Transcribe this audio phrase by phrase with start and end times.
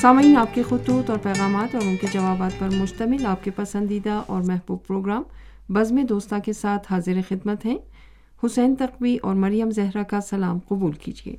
[0.00, 4.22] سامعین، آپ کے خطوط اور پیغامات اور ان کے جوابات پر مشتمل آپ کے پسندیدہ
[4.26, 5.22] اور محبوب پروگرام
[5.68, 7.78] بزم دوستہ کے ساتھ حاضر خدمت ہیں۔
[8.46, 11.36] حسین تقوی اور مریم زہرا کا سلام قبول کیجیے۔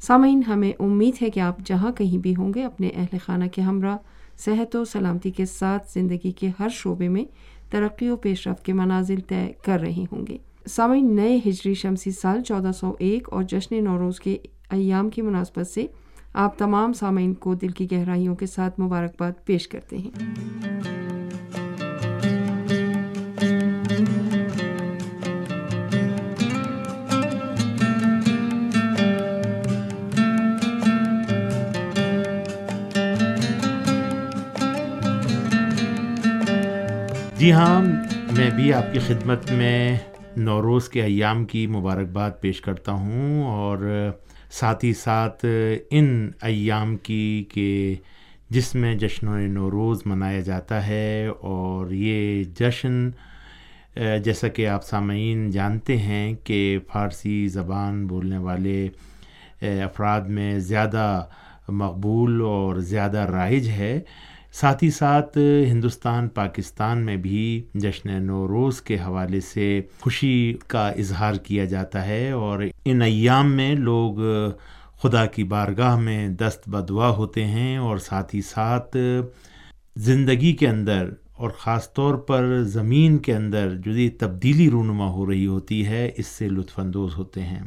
[0.00, 3.62] سامعین، ہمیں امید ہے کہ آپ جہاں کہیں بھی ہوں گے، اپنے اہل خانہ کے
[3.62, 3.96] ہمراہ،
[4.38, 7.24] صحت و سلامتی کے ساتھ زندگی کے ہر شعبے میں
[7.70, 12.10] ترقی و پیش رفت کے منازل طے کر رہے ہوں گے۔ سامعین، نئے ہجری شمسی
[12.10, 14.36] سال چودہ سو ایک اور جشن نوروز کے
[14.70, 15.86] ایام کی مناسبت سے
[16.32, 20.10] آپ تمام سامعین کو دل کی گہرائیوں کے ساتھ مبارکباد پیش کرتے ہیں۔
[37.38, 37.82] جی ہاں
[38.36, 39.98] میں بھی آپ کی خدمت میں
[40.36, 44.10] نوروز کے ایام کی مبارکباد پیش کرتا ہوں اور
[44.50, 45.46] ساتھ ہی ساتھ
[45.90, 47.94] ان ایام کی کہ
[48.50, 53.10] جس میں جشن و نوروز منایا جاتا ہے اور یہ جشن
[54.24, 58.88] جیسا کہ آپ سامعین جانتے ہیں کہ فارسی زبان بولنے والے
[59.60, 61.24] افراد میں زیادہ
[61.68, 64.00] مقبول اور زیادہ رائج ہے۔
[64.52, 65.38] ساتھ ہی ساتھ
[65.70, 72.30] ہندوستان، پاکستان میں بھی جشن نوروز کے حوالے سے خوشی کا اظہار کیا جاتا ہے
[72.30, 74.18] اور ان ایام میں لوگ
[75.02, 78.96] خدا کی بارگاہ میں دست بدعا ہوتے ہیں اور ساتھ ہی ساتھ
[79.96, 85.30] زندگی کے اندر اور خاص طور پر زمین کے اندر جو یہ تبدیلی رونما ہو
[85.30, 87.62] رہی ہوتی ہے، اس سے لطف اندوز ہوتے ہیں۔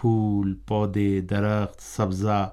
[0.00, 2.50] پھول، پودے، درخت، سبزہ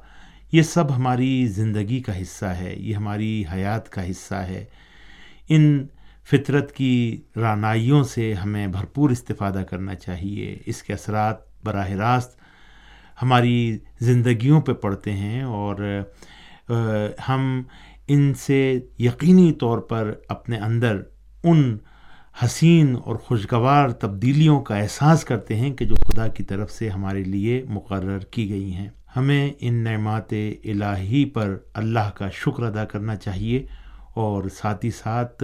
[0.56, 4.66] یہ سب ہماری زندگی کا حصہ ہے، یہ ہماری حیات کا حصہ ہے۔
[5.50, 5.88] ان
[6.31, 12.40] فطرت کی رانائیوں سے ہمیں بھرپور استفادہ کرنا چاہیے۔ اس کے اثرات براہ راست
[13.22, 16.02] ہماری زندگیوں پہ پڑتے ہیں اور
[17.29, 17.63] ہم
[18.08, 21.02] ان سے یقینی طور پر اپنے اندر
[21.44, 21.78] ان
[22.46, 27.24] حسین اور خوشگوار تبدیلیوں کا احساس کرتے ہیں کہ جو خدا کی طرف سے ہمارے
[27.24, 30.34] لیے مقرر کی گئی ہیں۔ ہمیں ان نعمات
[30.64, 33.66] الہی پر اللہ کا شکر ادا کرنا چاہیے
[34.14, 35.44] اور ساتھ ہی ساتھ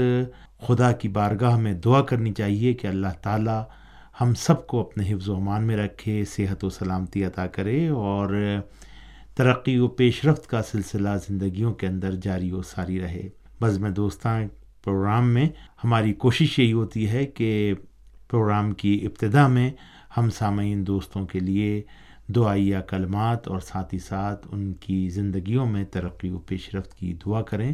[0.68, 3.64] خدا کی بارگاہ میں دعا کرنی چاہیے کہ اللہ تعالیٰ
[4.22, 8.56] ہم سب کو اپنے حفظ و امان میں رکھے، صحت و سلامتی عطا کرے اور
[9.36, 13.30] ترقی و پیش رفت کا سلسلہ زندگیوں کے اندر جاری و ساری رہے۔
[13.62, 14.48] بس میں دوستان
[14.84, 15.50] پروگرام میں
[15.84, 17.74] ہماری کوشش یہی ہوتی ہے کہ
[18.28, 19.72] پروگرام کی ابتدا میں
[20.18, 21.82] ہم سامعین دوستوں کے لیے
[22.36, 27.14] دعائیہ کلمات اور ساتھ ہی ساتھ ان کی زندگیوں میں ترقی و پیش رفت کی
[27.14, 27.74] دعا کریں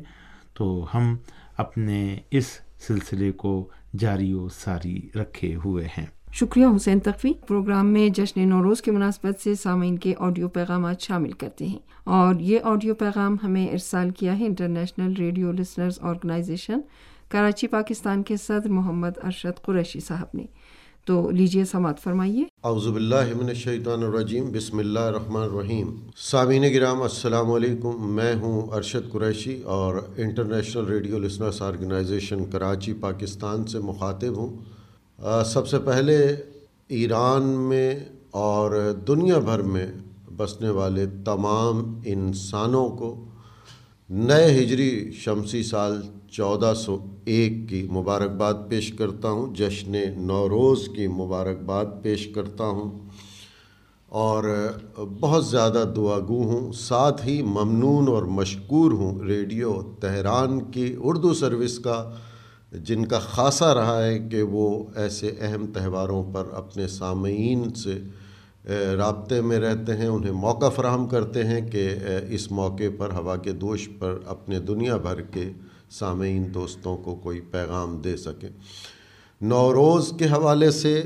[0.53, 1.15] تو ہم
[1.57, 2.45] اپنے اس
[2.87, 3.69] سلسلے کو
[3.99, 9.41] جاری و ساری رکھے ہوئے ہیں۔ شکریہ حسین تقوی۔ پروگرام میں جشن نوروز کی مناسبت
[9.41, 14.39] سے سامعین کے آڈیو پیغامات شامل کرتے ہیں۔ اور یہ آڈیو پیغام ہمیں ارسال کیا
[14.39, 16.79] ہے international radio listeners organisation,
[17.29, 20.45] Karachi, Pakistan کے صدر محمد ارشد قریشی صاحب نے۔
[21.07, 27.01] تو لیجیے سماعت فرمائیے۔ اعوذ باللہ من الشیطان الرجیم، بسم اللہ الرحمن الرحیم۔ سامعین گرام،
[27.01, 34.37] السلام علیکم۔ میں ہوں ارشد قریشی اور international radio listeners organisation, Karachi, Pakistan سے مخاطب
[34.37, 36.35] ہوں۔ سب سے پہلے
[36.87, 37.95] ایران میں
[38.31, 39.87] اور دنیا بھر میں
[40.37, 43.25] بسنے والے تمام انسانوں کو
[44.09, 46.01] نئے ہجری شمسی سال
[46.31, 53.07] چودہ سو ایک کی مبارکباد پیش کرتا ہوں، جشن نوروز کی مبارکباد پیش کرتا ہوں۔
[54.11, 54.43] اور
[55.19, 61.33] بہت زیادہ دعا گو ہوں، ساتھ ہی ممنون اور مشکور ہوں ریڈیو تہران کی اردو
[61.33, 62.11] سروس کا،
[62.71, 67.99] جن کا خاصا رہا ہے کہ وہ ایسے اہم تہواروں پر اپنے سامعین سے
[68.95, 71.87] رابطے میں رہتے ہیں، انہیں موقع فراہم کرتے ہیں کہ
[72.29, 75.49] اس موقع پر ہوا کے دوش پر اپنے دنیا بھر کے
[75.91, 78.49] سامعین دوستوں کو کوئی پیغام دے سکیں
[79.41, 81.01] نوروز کے حوالے سے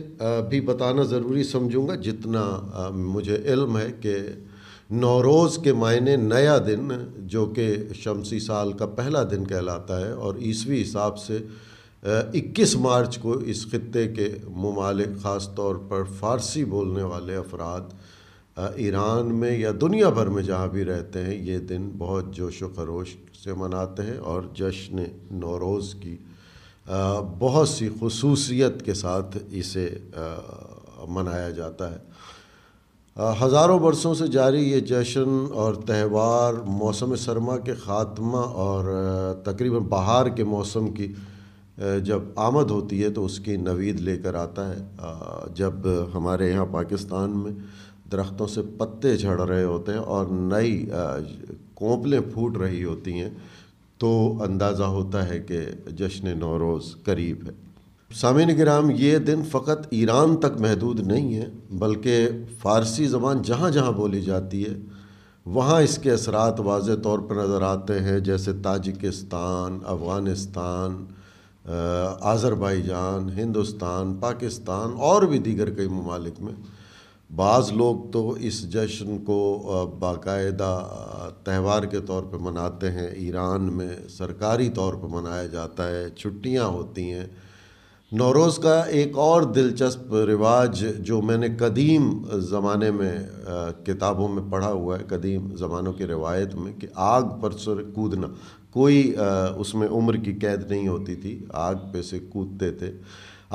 [0.49, 4.17] بھی بتانا ضروری سمجھوں گا، جتنا مجھے علم ہے کہ
[4.91, 6.89] نوروز کے معنی نیا دن،
[7.27, 11.37] جو کہ شمسی سال کا پہلا دن کہلاتا ہے، اور عیسوی حساب سے
[12.33, 17.93] اکیس مارچ کو اس خطے کے ممالک، خاص طور پر فارسی بولنے والے افراد
[18.75, 22.69] ایران میں یا دنیا بھر میں جہاں بھی رہتے ہیں، یہ دن بہت جوش و
[22.75, 26.17] خروش سے مناتے ہیں اور جشن نوروز کی
[27.39, 29.89] بہت سی خصوصیت کے ساتھ اسے
[31.07, 31.97] منایا جاتا ہے۔
[33.41, 38.85] ہزاروں برسوں سے جاری یہ جشن اور تہوار موسم سرما کے خاتمہ اور
[39.43, 41.13] تقریباً بہار کے موسم کی
[42.05, 44.77] جب آمد ہوتی ہے تو اس کی نوید لے کر آتا ہے۔
[45.55, 45.73] جب
[46.13, 47.51] ہمارے یہاں پاکستان میں
[48.11, 50.85] درختوں سے پتے جھڑ رہے ہوتے ہیں اور نئی
[51.73, 53.29] کونپلیں پھوٹ رہی ہوتی ہیں،
[53.97, 54.11] تو
[54.43, 55.59] اندازہ ہوتا ہے کہ
[55.97, 57.51] جشن نوروز قریب ہے۔
[58.11, 61.47] سامعین کرام، یہ دن فقط ایران تک محدود نہیں ہے،
[61.79, 62.27] بلکہ
[62.61, 64.75] فارسی زبان جہاں جہاں بولی جاتی ہے،
[65.45, 71.03] وہاں اس کے اثرات واضح طور پر نظر آتے ہیں، جیسے Tajikistan, Afghanistan
[72.21, 76.53] Azerbaijan Hindustan, Pakistan اور بھی دیگر کئی ممالک میں۔
[77.35, 79.39] بعض لوگ تو اس جشن کو
[79.99, 80.71] باقاعدہ
[81.43, 86.65] تہوار کے طور پہ مناتے ہیں۔ ایران میں سرکاری طور پہ منایا جاتا ہے، چھٹیاں
[86.65, 87.25] ہوتی ہیں۔
[88.11, 92.09] نوروز کا ایک اور دلچسپ رواج جو میں نے قدیم
[92.49, 93.17] زمانے میں
[93.85, 98.27] کتابوں میں پڑھا ہوا ہے، قدیم زمانوں کی روایت میں کہ آگ پر سر کودنا۔
[98.71, 99.13] کوئی
[99.57, 102.91] اس میں عمر کی قید نہیں ہوتی تھی، آگ پہ سے کودتے تھے۔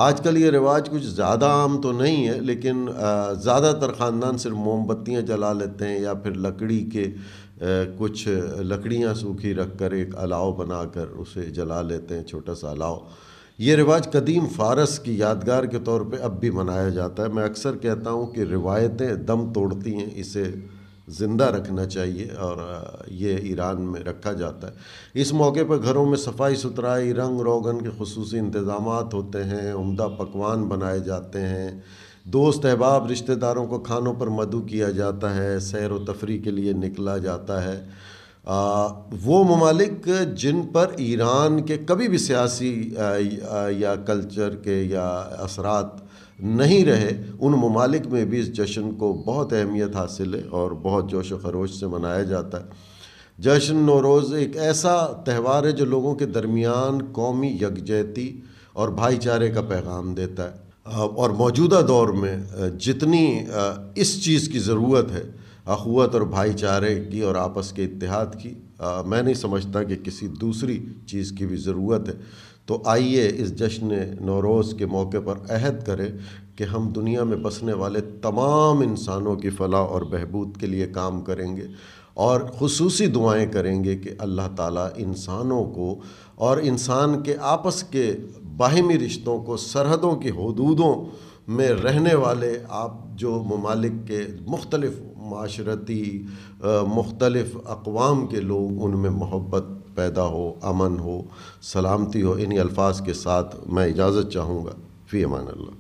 [0.04, 2.86] آج کل یہ رواج کچھ زیادہ عام تو نہیں ہے، لیکن
[3.42, 7.04] زیادہ تر خاندان صرف موم بتیاں جلا لیتے ہیں یا پھر لکڑی کے
[7.98, 8.26] کچھ
[8.60, 12.98] لکڑیاں سوکھی رکھ کر ایک الاؤ بنا کر اسے جلا لیتے ہیں، چھوٹا سا الاؤ۔
[13.58, 17.44] یہ رواج قدیم فارس کی یادگار کے طور پہ اب بھی منایا جاتا ہے۔ میں
[17.44, 20.44] اکثر کہتا ہوں کہ روایتیں دم توڑتی ہیں، اسے
[21.08, 22.56] زندہ رکھنا چاہیے اور
[23.10, 24.72] یہ ایران میں رکھا جاتا ہے۔
[25.20, 30.08] اس موقع پر گھروں میں صفائی ستھرائی، رنگ روغن کے خصوصی انتظامات ہوتے ہیں، عمدہ
[30.18, 31.80] پکوان بنائے جاتے ہیں۔
[32.24, 36.50] دوست احباب، رشتہ داروں کو کھانوں پر مدعو کیا جاتا ہے، سیر و تفریح کے
[36.50, 37.78] لیے نکلا جاتا ہے۔
[39.24, 42.94] وہ ممالک جن پر ایران کے کبھی بھی سیاسی
[43.70, 45.08] یا کلچر کے یا
[45.38, 46.05] اثرات
[46.38, 51.10] نہیں رہے، ان ممالک میں بھی اس جشن کو بہت اہمیت حاصل ہے اور بہت
[51.10, 52.64] جوش و خروش سے منایا جاتا ہے۔
[53.38, 58.40] جشن نوروز ایک ایسا تہوار ہے جو لوگوں کے درمیان قومی یکجہتی
[58.72, 62.36] اور بھائی چارے کا پیغام دیتا ہے۔ اور موجودہ دور میں
[62.78, 63.44] جتنی
[63.94, 65.22] اس چیز کی ضرورت ہے،
[65.64, 68.54] اخوت اور بھائی چارے کی اور آپس کے اتحاد کی
[69.06, 72.14] میں نہیں سمجھتا کہ کسی دوسری چیز کی بھی ضرورت ہے۔
[72.66, 73.88] تو آئیے اس جشن
[74.20, 76.10] نوروز کے موقع پر عہد کریں
[76.56, 81.20] کہ ہم دنیا میں بسنے والے تمام انسانوں کی فلاح اور بہبود کے لیے کام
[81.20, 81.66] کریں گے
[82.14, 85.98] اور خصوصی دعائیں کریں گے کہ اللہ تعالیٰ انسانوں کو
[86.34, 88.16] اور انسان کے آپس کے
[88.56, 91.04] باہمی رشتوں کو سرحدوں کی حدودوں
[91.48, 96.22] میں رہنے والے آپ جو ممالک کے مختلف معاشرتی
[96.64, 99.64] مختلف اقوام کے لوگ، ان میں محبت
[99.96, 101.22] پیدا ہو، امن ہو،
[101.62, 104.70] سلامتی ہو، انہی الفاظ کے ساتھ میں اجازت چاہوں گا۔
[105.06, 105.70] فی امان اللہ۔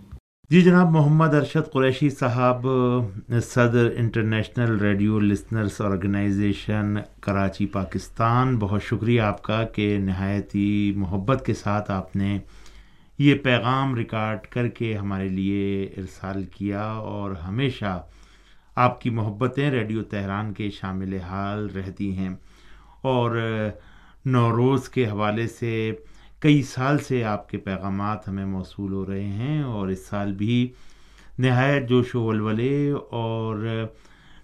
[0.50, 2.66] جی جناب، محمد ارشد قریشی صاحب،
[3.42, 8.58] صدر international radio listeners organisation, Karachi, Pakistan.
[8.58, 12.38] بہت شکریہ آپ کا کہ نہایت ہی محبت کے ساتھ آپ نے
[13.18, 18.02] یہ پیغام ریکارڈ کر کے ہمارے لیے ارسال کیا اور ہمیشہ
[18.74, 22.30] آپ کی محبتیں ریڈیو تہران کے شامل حال رہتی ہیں۔
[23.02, 23.30] اور
[24.26, 25.92] نوروز کے حوالے سے
[26.40, 30.56] کئی سال سے آپ کے پیغامات ہمیں موصول ہو رہے ہیں اور اس سال بھی
[31.38, 33.86] نہایت جوش و ولولے اور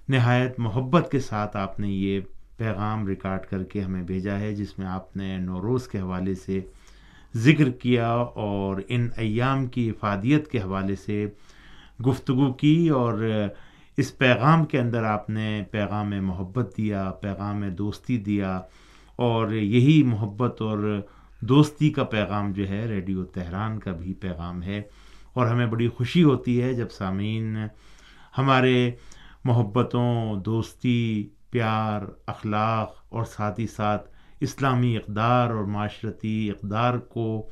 [0.09, 2.21] نہایت محبت کے ساتھ آپ نے یہ
[2.57, 6.61] پیغام ریکارڈ کر کے ہمیں بھیجا ہے، جس میں آپ نے نوروز کے حوالے سے
[7.35, 11.27] ذکر کیا اور ان ایام کی افادیت کے حوالے سے
[12.07, 13.25] گفتگو کی اور
[13.99, 18.61] اس پیغام کے اندر آپ نے پیغام محبت دیا، پیغام دوستی دیا
[19.17, 21.01] اور یہی محبت اور
[21.41, 24.83] دوستی کا پیغام جو ہے، ریڈیو تہران کا بھی پیغام ہے۔
[25.33, 27.57] اور ہمیں بڑی خوشی ہوتی ہے جب سامعین
[28.39, 28.91] ہمارے
[29.45, 37.49] محبتوں، دوستی، پیار، اخلاق اور ساتھ ہی ساتھ اسلامی اقدار اور معاشرتی اقدار کو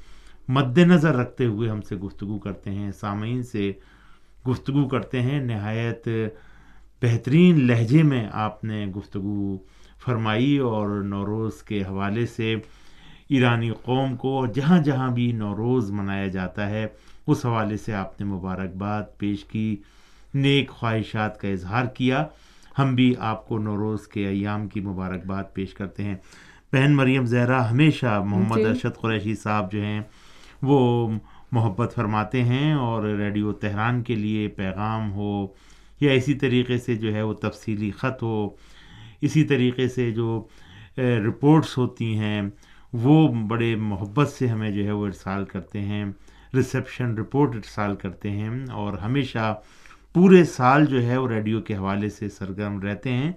[0.49, 3.73] مد نظر رکھتے ہوئے ہم سے گفتگو کرتے ہیں۔ سامعین سے
[4.49, 6.09] گفتگو کرتے ہیں۔ نہایت
[7.03, 9.59] بہترین لہجے میں آپ نے گفتگو
[10.05, 12.55] فرمائی اور نوروز کے حوالے سے
[13.29, 16.87] ایرانی قوم کو جہاں جہاں بھی نوروز منایا جاتا ہے
[17.27, 19.77] اس حوالے سے آپ نے مبارکباد پیش کی
[20.35, 22.27] نیک خواہشات کا اظہار کیا۔
[22.79, 26.15] ہم بھی آپ کو نوروز کے ایام کی مبارکباد پیش کرتے ہیں۔
[26.73, 30.01] بہن مریم زہرا ہمیشہ محمد جی۔ ارشد قریشی صاحب جو ہیں
[30.63, 31.09] وہ
[31.53, 35.47] محبت فرماتے ہیں اور ریڈیو تہران کے لیے پیغام ہو
[36.01, 38.49] یا اسی طریقے سے جو ہے وہ تفصیلی خط ہو
[39.21, 40.43] اسی طریقے سے جو
[40.99, 42.41] رپورٹس ہوتی ہیں،
[42.93, 46.05] وہ بڑے محبت سے ہمیں جو ہے وہ ارسال کرتے ہیں
[46.55, 49.55] ریسیپشن رپورٹ ارسال کرتے ہیں اور ہمیشہ
[50.15, 53.33] پورے سال جو ہے وہ ریڈیو کے حوالے سے سرگرم رہتے ہیں۔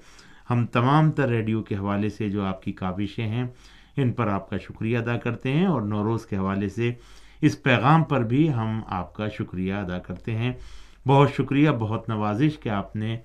[0.50, 3.44] ہم تمام تر ریڈیو کے حوالے سے جو آپ کی کاوشیں ہیں،
[3.98, 6.92] ان پر آپ کا شکریہ ادا کرتے ہیں اور نوروز کے حوالے سے
[7.42, 10.52] اس پیغام پر بھی ہم آپ کا شکریہ ادا کرتے ہیں۔
[11.08, 13.18] بہت شکریہ، بہت نوازش کہ آپ نے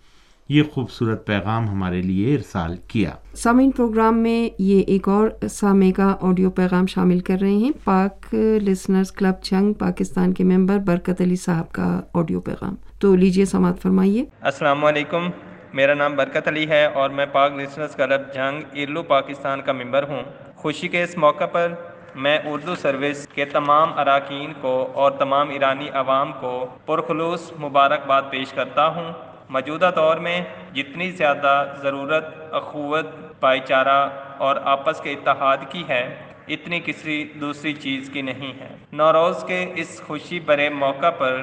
[0.49, 6.17] یہ خوبصورت پیغام ہمارے لیے ارسال کیا۔ سامعین پروگرام میں یہ ایک اور سامع کا
[6.21, 11.37] آڈیو پیغام شامل کر رہے ہیں۔ پاک لسنرز کلب جنگ پاکستان کے ممبر برکت علی
[11.37, 15.31] صاحب کا آڈیو پیغام۔ تو لیجیے سماعت فرمائیے۔ السلام علیکم۔
[15.73, 20.03] میرا نام برکت علی ہے اور میں پاک لسنرز کلب جنگ ارلو پاکستان کا ممبر
[20.03, 20.23] ہوں۔
[20.57, 21.75] خوشی کے اس موقع پر
[22.15, 28.53] میں اردو سروس کے تمام اراکین کو اور تمام ایرانی عوام کو پرخلوص مبارکباد پیش
[28.53, 30.41] کرتا ہوں۔ موجودہ دور میں
[30.75, 33.07] جتنی زیادہ ضرورت، اخوت
[33.41, 36.15] بھائی چارہ اور آپس کے اتحاد کی ہے،
[36.49, 41.43] اتنی کسی دوسری چیز کی نہیں ہے۔ نوروز کے اس خوشی برے موقع پر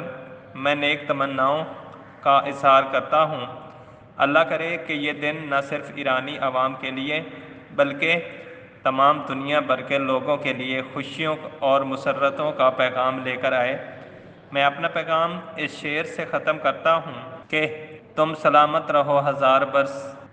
[0.55, 1.63] میں نیک تمناؤں
[2.21, 3.45] کا اظہار کرتا ہوں۔
[4.17, 7.21] اللہ کرے کہ یہ دن نہ صرف ایرانی عوام کے لیے
[7.71, 8.15] بلکہ
[8.83, 13.85] تمام دنیا بھر کے لوگوں کے لیے خوشیوں اور مسرتوں کا پیغام لے کر آئے۔
[14.51, 17.84] میں اپنا پیغام اس شعر سے ختم کرتا ہوں کہ
[18.15, 19.91] تم سلامت رہو ہزار برس،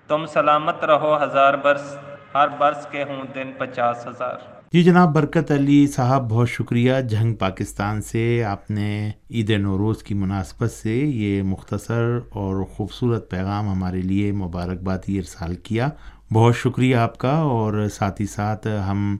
[0.08, 1.96] تم سلامت رہو ہزار برس،
[2.34, 4.36] ہر برس کے ہوں دن پچاس ہزار۔
[4.72, 10.14] جی جناب، برکت علی صاحب، بہت شکریہ۔ جھنگ پاکستان سے آپ نے عید نوروز کی
[10.14, 15.88] مناسبت سے یہ مختصر اور خوبصورت پیغام ہمارے لیے مبارکبادی ارسال کیا۔
[16.32, 19.16] بہت شکریہ آپ کا۔ اور ساتھ ہی ساتھ ہم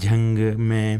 [0.00, 0.98] جھنگ میں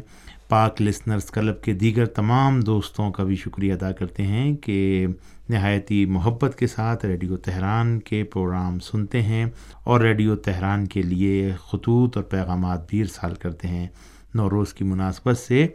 [0.55, 5.07] پاک لسنرز کلب کے دیگر تمام دوستوں کا بھی شکریہ ادا کرتے ہیں کہ
[5.49, 9.47] نہایتی محبت کے ساتھ ریڈیو تہران کے پروگرام سنتے ہیں
[9.85, 13.87] اور ریڈیو تہران کے لیے خطوط اور پیغامات بھی ارسال کرتے ہیں۔
[14.35, 15.67] نوروز کی مناسبت سے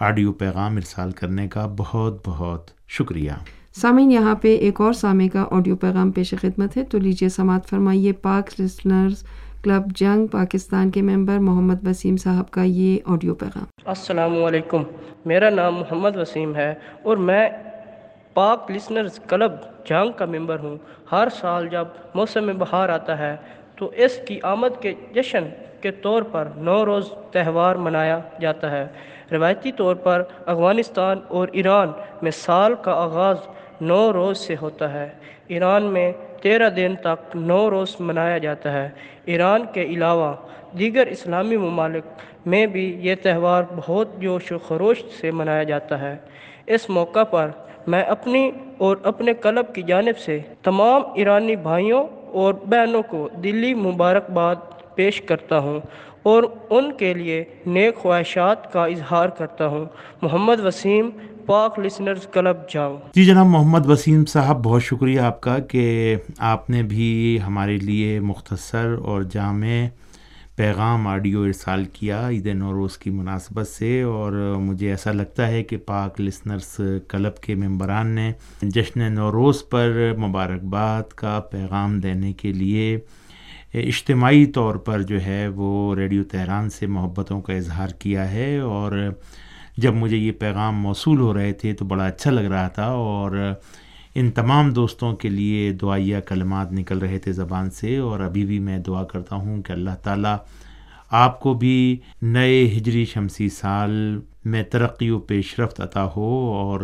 [0.00, 3.32] آڈیو پیغام ارسال کرنے کا بہت بہت شکریہ۔
[3.76, 7.68] سامعین، یہاں پہ ایک اور سامع کا آڈیو پیغام پیش خدمت ہے، تو لیجیے سماعت
[7.68, 9.24] فرمائیے پاک لسنرز
[9.64, 14.82] کلب جنگ پاکستان کے ممبر محمد وسیم صاحب کا یہ آڈیو پیغام۔ السلام علیکم۔
[15.24, 17.48] میرا نام محمد وسیم ہے اور میں
[18.34, 19.52] پاک لسنرز کلب
[19.88, 20.76] جنگ کا ممبر ہوں۔
[21.12, 23.36] ہر سال جب موسم بہار آتا ہے
[23.76, 25.44] تو اس کی آمد کے جشن
[25.80, 28.86] کے طور پر نو روز تہوار منایا جاتا ہے۔
[29.32, 31.88] روایتی طور پر افغانستان اور ایران
[32.22, 33.36] میں سال کا آغاز
[33.80, 35.08] نو روز سے ہوتا ہے۔
[35.46, 36.12] ایران میں
[36.42, 38.88] تیرہ دن تک نو روز منایا جاتا ہے۔
[39.24, 40.32] ایران کے علاوہ
[40.78, 42.04] دیگر اسلامی ممالک
[42.46, 46.16] میں بھی یہ تہوار بہت جوش و خروش سے منایا جاتا ہے۔
[46.66, 47.50] اس موقع پر
[47.86, 53.74] میں اپنی اور اپنے کلب کی جانب سے تمام ایرانی بھائیوں اور بہنوں کو دلی
[53.74, 54.56] مبارکباد
[54.94, 55.80] پیش کرتا ہوں
[56.22, 59.84] اور ان کے لیے نیک خواہشات کا اظہار کرتا ہوں۔
[60.22, 61.10] محمد وسیم
[61.46, 66.16] پاک لسنرز کلب جاؤ۔ جی جناب محمد وسیم صاحب، بہت شکریہ آپ کا کہ
[66.50, 69.86] آپ نے بھی ہمارے لیے مختصر اور جامع
[70.56, 75.76] پیغام آڈیو ارسال کیا عید نوروز کی مناسبت سے، اور مجھے ایسا لگتا ہے کہ
[75.86, 78.30] پاک لسنرس کلب کے ممبران نے
[78.62, 82.98] جشن نوروز پر مبارکباد کا پیغام دینے کے لیے
[83.74, 88.92] اجتماعی طور پر جو ہے وہ ریڈیو تہران سے محبتوں کا اظہار کیا ہے، اور
[89.76, 93.36] جب مجھے یہ پیغام موصول ہو رہے تھے تو بڑا اچھا لگ رہا تھا اور
[94.14, 98.58] ان تمام دوستوں کے لیے دعائیہ کلمات نکل رہے تھے زبان سے اور ابھی بھی
[98.58, 100.36] میں دعا کرتا ہوں کہ اللہ تعالیٰ
[101.10, 106.80] آپ کو بھی نئے ہجری شمسی سال میں ترقی و پیش رفت عطا ہو اور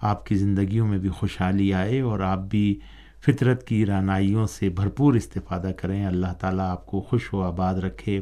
[0.00, 2.78] آپ کی زندگیوں میں بھی خوشحالی آئے اور آپ بھی
[3.26, 8.20] فطرت کی رانائیوں سے بھرپور استفادہ کریں اللہ تعالیٰ آپ کو خوش و آباد رکھے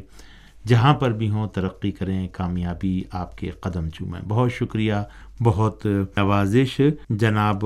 [0.67, 4.93] جہاں پر بھی ہوں ترقی کریں کامیابی آپ کے قدم چومیں۔ بہت شکریہ
[5.43, 5.85] بہت
[6.17, 7.65] نوازش جناب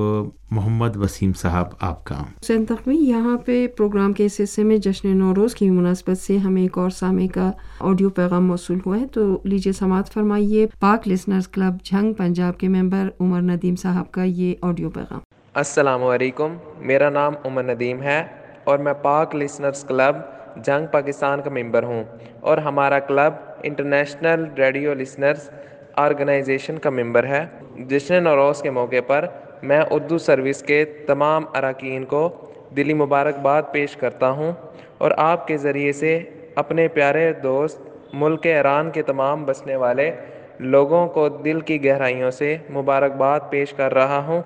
[0.52, 5.18] محمد وسیم صاحب آپ کا۔ حسین تخمی یہاں پہ پروگرام کے اس حصے میں جشن
[5.18, 9.38] نوروز کی مناسبت سے ہمیں ایک اور سامع کا آڈیو پیغام موصول ہوا ہے۔ تو
[9.44, 14.56] لیجیے سماعت فرمائیے پاک لسنرز کلب جھنگ پنجاب کے ممبر عمر ندیم صاحب کا یہ
[14.62, 15.20] آڈیو پیغام۔
[15.54, 18.24] السلام علیکم میرا نام عمر ندیم ہے
[18.64, 22.04] اور میں پاک لسنرز کلب جنگ پاکستان کا ممبر ہوں
[22.40, 23.34] اور ہمارا club
[23.64, 25.50] international radio listeners
[25.96, 27.46] organisation کا ممبر ہے۔
[27.78, 29.26] جشن نوروز کے موقع پر
[29.64, 32.30] میں اردو سروس کے تمام اراکین کو
[32.76, 34.52] دلی مبارکباد پیش کرتا ہوں
[34.98, 36.24] اور آپ کے ذریعے سے
[36.56, 37.82] اپنے پیارے دوست
[38.14, 40.12] ملک ایران کے تمام بسنے والے
[40.60, 44.42] لوگوں کو دل کی گہرائیوں سے مبارکباد پیش کر رہا ہوں۔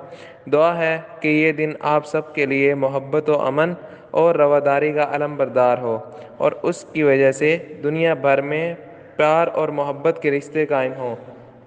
[0.51, 3.74] دعا ہے کہ یہ دن آپ سب کے لیے محبت و امن
[4.12, 6.00] اور رواداری کا علم بردار ہو
[6.38, 8.75] اور اس کی وجہ سے دنیا بھر میں
[9.16, 11.16] پیار اور محبت کے رشتے قائم ہوں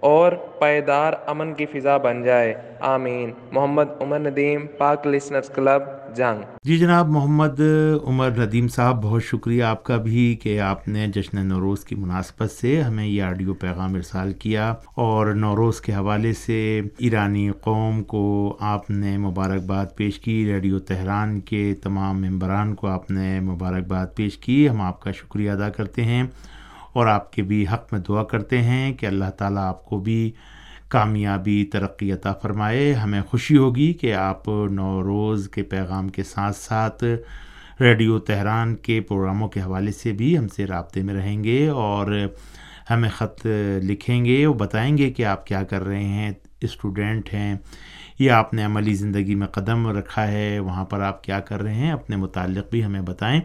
[0.00, 5.82] اور پائیدار امن کی فضا بن جائے۔ آمین۔ محمد عمر ندیم، پاک لسنرز کلب۔
[6.16, 7.60] جنگ جی جناب، محمد
[8.06, 12.50] عمر ندیم صاحب، بہت شکریہ آپ کا بھی کہ آپ نے جشن نوروز کی مناسبت
[12.50, 18.56] سے ہمیں یہ آڈیو پیغام ارسال کیا اور نوروز کے حوالے سے ایرانی قوم کو
[18.60, 24.38] آپ نے مبارکباد پیش کی، ریڈیو تہران کے تمام ممبران کو آپ نے مبارکباد پیش
[24.38, 26.22] کی۔ ہم آپ کا شکریہ ادا کرتے ہیں
[26.92, 30.30] اور آپ کے بھی حق میں دعا کرتے ہیں کہ اللہ تعالیٰ آپ کو بھی
[30.92, 37.04] کامیابی ترقی عطا فرمائے۔ ہمیں خوشی ہوگی کہ آپ نوروز کے پیغام کے ساتھ ساتھ
[37.80, 42.12] ریڈیو تہران کے پروگراموں کے حوالے سے بھی ہم سے رابطے میں رہیں گے اور
[42.90, 43.46] ہمیں خط
[43.82, 46.30] لکھیں گے اور بتائیں گے کہ آپ کیا کر رہے ہیں،
[46.60, 47.54] اسٹوڈنٹ ہیں
[48.18, 51.74] یا آپ نے عملی زندگی میں قدم رکھا ہے، وہاں پر آپ کیا کر رہے
[51.74, 53.40] ہیں، اپنے متعلق بھی ہمیں بتائیں۔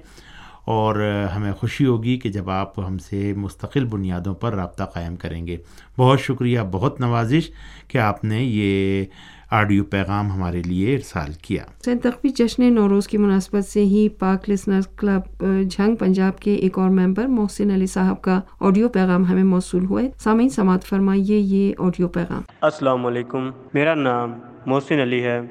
[0.68, 0.96] اور
[1.36, 5.58] ہمیں خوشی ہوگی کہ جب آپ ہم سے مستقل بنیادوں پر رابطہ قائم کریں گے۔
[5.98, 7.50] بہت شکریہ بہت نوازش
[7.88, 9.06] کہ آپ نے یہ
[9.52, 14.50] آڈیو پیغام ہمارے لیے ارسال کیا۔ سین تقوی جشن نوروز کی مناسبت سے ہی پاک
[14.50, 19.44] لسنر کلب جھنگ پنجاب کے ایک اور ممبر محسن علی صاحب کا آڈیو پیغام ہمیں
[19.44, 24.34] موصول ہوئے۔ سامعین سماعت فرمائیے یہ آڈیو پیغام۔ السلام علیکم میرا نام
[24.66, 25.42] محسن علی ہے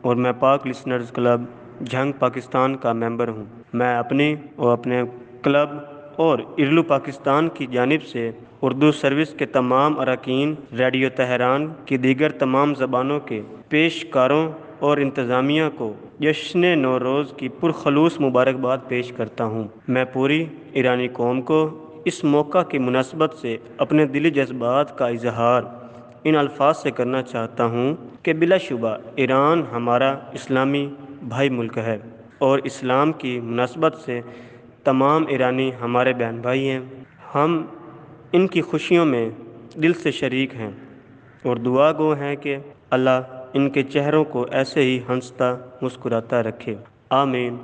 [0.00, 1.40] اور میں پاک لسنرز کلب
[1.90, 5.02] جھنگ پاکستان کا ممبر ہوں۔ میں اپنی اور اپنے
[5.42, 5.68] کلب
[6.16, 8.30] اور ارلو پاکستان کی جانب سے
[8.62, 15.64] اردو سروس کے تمام اراکین، ریڈیو تہران کی دیگر تمام زبانوں کے پیشکاروں اور انتظامیہ
[15.76, 22.24] کو جشن نوروز کی پرخلوص مبارکباد پیش کرتا ہوں۔ میں پوری ایرانی قوم کو اس
[22.24, 25.62] موقع کی مناسبت سے اپنے دلی جذبات کا اظہار
[26.24, 30.90] ان الفاظ سے کرنا چاہتا ہوں کہ بلا شبہ ایران ہمارا اسلامی
[31.22, 31.98] بھائی ملک ہے
[32.38, 34.20] اور اسلام کی مناسبت سے
[34.84, 36.80] تمام ایرانی ہمارے بہن بھائی ہیں۔
[37.34, 37.66] ہم
[38.32, 39.30] ان کی خوشیوں میں
[39.74, 40.70] دل سے شریک ہیں
[41.44, 42.56] اور دعا گو ہیں کہ
[42.90, 43.20] اللہ
[43.54, 46.74] ان کے چہروں کو ایسے ہی ہنستا مسکراتا رکھے۔
[47.10, 47.56] آمین۔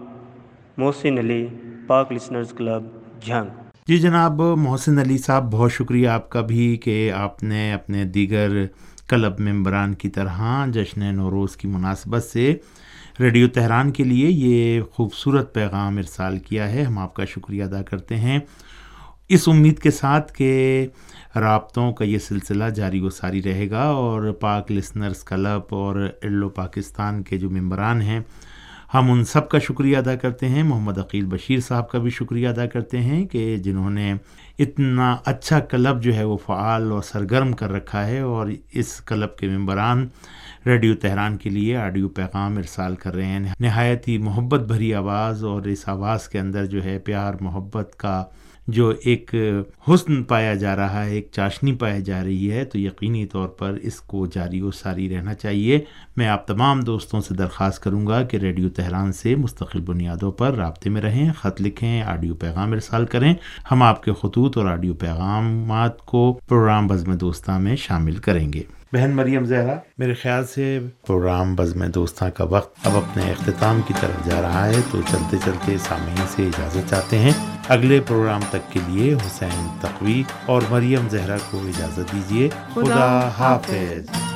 [0.76, 1.46] محسن علی
[1.86, 2.82] پاک لسنرز کلب
[3.22, 3.48] جھنگ
[3.86, 8.50] جی جناب، محسن علی صاحب، بہت شکریہ آپ کا بھی کہ آپ نے اپنے دیگر
[9.08, 12.54] کلب ممبران کی طرح جشن نوروز کی مناسبت سے
[13.20, 17.82] ریڈیو تہران کے لیے یہ خوبصورت پیغام ارسال کیا ہے۔ ہم آپ کا شکریہ ادا
[17.82, 18.38] کرتے ہیں۔
[19.28, 20.86] اس امید کے ساتھ کہ
[21.36, 26.48] رابطوں کا یہ سلسلہ جاری و ساری رہے گا اور پاک لسنرز کلب اور ایلو
[26.48, 28.20] پاکستان کے جو ممبران ہیں،
[28.94, 32.48] ہم ان سب کا شکریہ ادا کرتے ہیں۔ محمد عقیل بشیر صاحب کا بھی شکریہ
[32.48, 34.14] ادا کرتے ہیں کہ جنہوں نے
[34.58, 39.36] اتنا اچھا کلب جو ہے وہ فعال اور سرگرم کر رکھا ہے اور اس کلب
[39.36, 40.08] کے ممبران
[40.68, 45.44] ریڈیو تہران کے لیے آڈیو پیغام ارسال کر رہے ہیں۔ نہایت ہی محبت بھری آواز
[45.44, 48.24] اور اس آواز کے اندر جو ہے پیار، محبت کا
[48.66, 49.34] جو ایک
[49.88, 53.78] حسن پایا جا رہا ہے، ایک چاشنی پائی جا رہی ہے، تو یقینی طور پر
[53.82, 55.80] اس کو جاری و ساری رہنا چاہیے۔
[56.16, 60.54] میں آپ تمام دوستوں سے درخواست کروں گا کہ ریڈیو تہران سے مستقل بنیادوں پر
[60.54, 63.34] رابطے میں رہیں، خط لکھیں، آڈیو پیغام ارسال کریں۔
[63.70, 68.62] ہم آپ کے خطوط اور آڈیو پیغامات کو پروگرام بزم دوستہ میں شامل کریں گے۔
[68.92, 73.94] بہن مریم زہرا۔ میرے خیال سے پروگرام بزم دوستاں کا وقت اب اپنے اختتام کی
[74.00, 77.32] طرف جا رہا ہے، تو چلتے چلتے سامعین سے اجازت چاہتے ہیں۔
[77.68, 84.27] اگلے پروگرام تک کے لیے حسین تقوی اور مریم زہرا کو اجازت دیجیے خدا حافظ۔